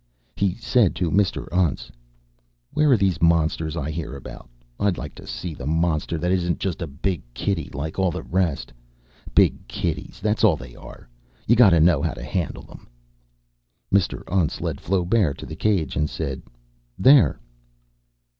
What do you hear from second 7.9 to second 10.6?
all the rest. Big kitties, that's all